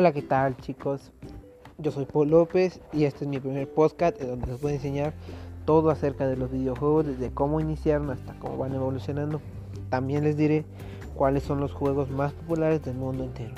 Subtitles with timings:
[0.00, 1.10] Hola, ¿qué tal chicos?
[1.76, 4.74] Yo soy Paul López y este es mi primer podcast en donde les voy a
[4.76, 5.12] enseñar
[5.64, 9.40] todo acerca de los videojuegos, desde cómo iniciaron hasta cómo van evolucionando.
[9.90, 10.64] También les diré
[11.16, 13.52] cuáles son los juegos más populares del mundo entero.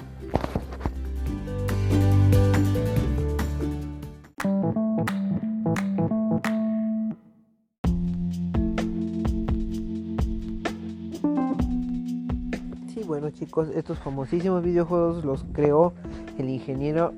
[12.94, 15.92] Sí, bueno chicos, estos famosísimos videojuegos los creó
[16.40, 17.12] el ingeniero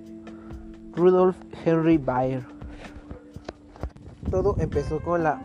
[0.95, 2.43] Rudolf Henry Bayer.
[4.31, 5.41] Todo empezó con la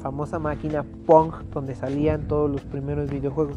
[0.00, 3.56] famosa máquina Pong donde salían todos los primeros videojuegos.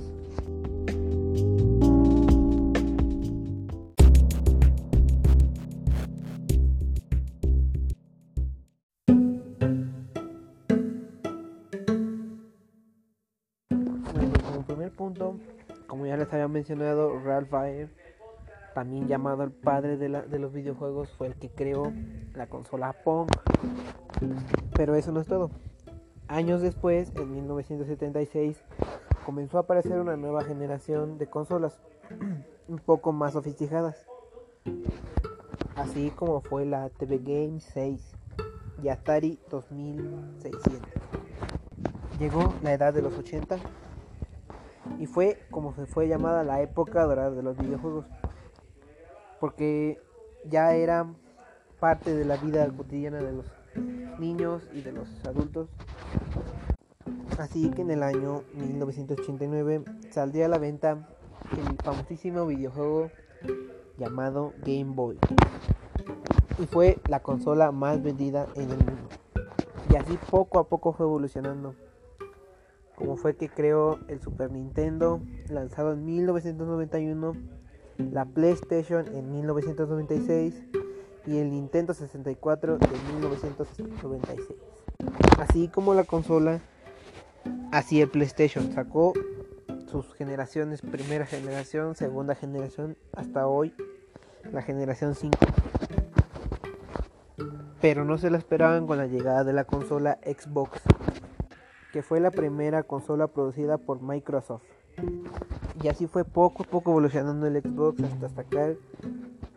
[14.14, 15.36] Bueno, como primer punto,
[15.88, 17.90] como ya les había mencionado, Ralph Baer,
[18.76, 21.92] también llamado el padre de, la- de los videojuegos, fue el que creó
[22.36, 23.30] la consola Pong.
[24.76, 25.50] Pero eso no es todo.
[26.28, 28.62] Años después, en 1976,
[29.26, 31.80] comenzó a aparecer una nueva generación de consolas
[32.68, 34.06] un poco más sofisticadas.
[35.78, 38.12] Así como fue la TV Game 6
[38.84, 40.82] y Atari 2600.
[42.20, 43.58] Llegó la edad de los 80
[45.00, 48.06] y fue como se fue llamada la época dorada de los videojuegos.
[49.46, 50.02] Porque
[50.50, 51.06] ya era
[51.80, 53.46] parte de la vida cotidiana de los
[54.18, 55.70] niños y de los adultos.
[57.38, 61.08] Así que en el año 1989 saldría a la venta
[61.52, 63.12] el famosísimo videojuego
[64.00, 65.20] llamado Game Boy.
[66.58, 69.10] Y fue la consola más vendida en el mundo.
[69.92, 71.76] Y así poco a poco fue evolucionando.
[72.96, 77.34] Como fue que creó el Super Nintendo, lanzado en 1991,
[77.98, 80.64] la PlayStation en 1996
[81.28, 84.40] y el Nintendo 64 de 1996.
[85.40, 86.62] Así como la consola,
[87.72, 89.14] así el PlayStation sacó
[89.88, 93.74] sus generaciones, primera generación, segunda generación, hasta hoy
[94.52, 95.38] la generación 5.
[97.82, 100.82] Pero no se la esperaban con la llegada de la consola Xbox,
[101.92, 104.64] que fue la primera consola producida por Microsoft.
[105.84, 108.76] Y así fue poco a poco evolucionando el Xbox hasta sacar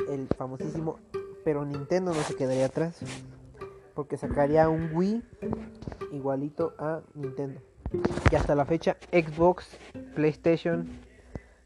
[0.09, 0.99] el famosísimo,
[1.45, 3.01] pero Nintendo no se quedaría atrás,
[3.95, 5.23] porque sacaría un Wii
[6.13, 7.61] igualito a Nintendo.
[8.31, 9.79] Y hasta la fecha Xbox,
[10.15, 10.89] PlayStation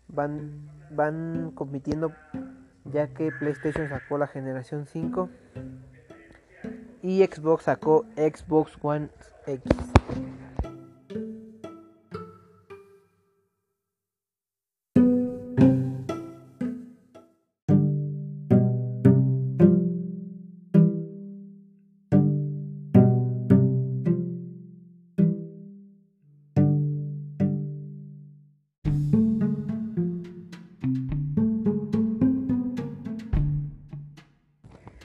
[0.08, 2.12] van, van compitiendo
[2.84, 5.28] ya que PlayStation sacó la generación 5
[7.02, 9.08] y Xbox sacó Xbox One
[9.46, 9.62] X.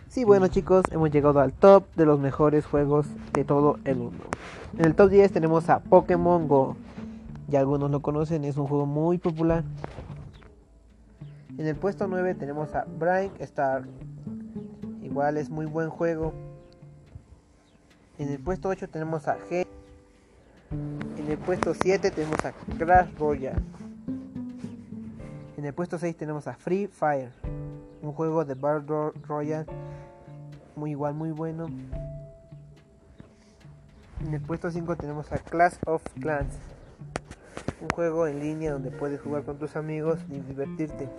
[0.10, 4.24] Sí, bueno chicos, hemos llegado al top de los mejores juegos de todo el mundo.
[4.78, 6.78] En el top 10 tenemos a Pokémon Go.
[7.50, 9.64] Ya algunos lo conocen, es un juego muy popular.
[11.58, 13.84] En el puesto 9 tenemos a Brain Star.
[15.04, 16.34] Igual es muy buen juego.
[18.18, 19.68] En el puesto 8 tenemos a G.
[20.72, 23.62] En el puesto 7 tenemos a Crash Royale.
[25.58, 27.32] En el puesto 6 tenemos a Free Fire.
[28.02, 29.66] Un juego de Battle Royale
[30.78, 31.68] muy igual, muy bueno.
[34.22, 36.54] En el puesto 5 tenemos a Clash of Clans,
[37.82, 41.10] un juego en línea donde puedes jugar con tus amigos y divertirte.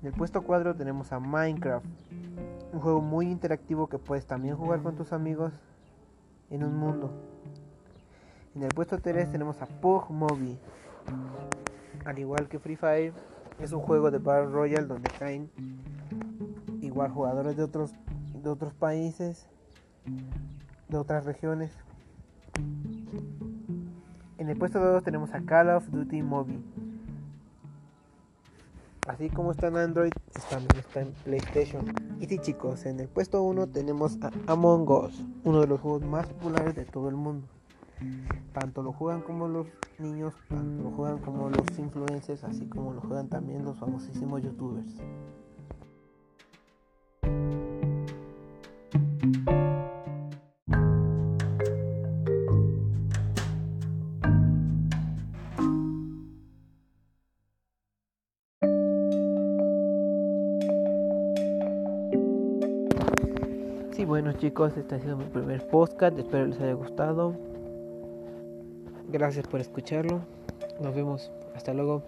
[0.00, 1.86] En el puesto 4 tenemos a Minecraft,
[2.72, 5.52] un juego muy interactivo que puedes también jugar con tus amigos
[6.50, 7.10] en un mundo.
[8.54, 10.58] En el puesto 3 tenemos a Pug Mobile,
[12.04, 13.12] al igual que Free Fire,
[13.60, 15.50] es un juego de Battle Royale donde caen
[16.82, 17.92] igual jugadores de otros
[18.42, 19.46] de otros países
[20.88, 21.72] de otras regiones.
[24.38, 26.62] En el puesto 2 tenemos a Call of Duty Mobile.
[29.08, 30.12] Así como está en Android
[30.50, 31.84] también está en PlayStation.
[32.20, 36.02] Y sí chicos en el puesto 1 tenemos a Among Us uno de los juegos
[36.02, 37.48] más populares de todo el mundo
[38.52, 39.66] tanto lo juegan como los
[39.98, 44.96] niños, tanto lo juegan como los influencers, así como lo juegan también los famosísimos youtubers.
[63.92, 67.55] Sí, bueno chicos, este ha sido mi primer podcast, espero les haya gustado.
[69.08, 70.20] Gracias por escucharlo.
[70.80, 71.30] Nos vemos.
[71.54, 72.02] Hasta luego.